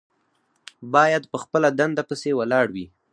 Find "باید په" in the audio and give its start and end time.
0.93-1.37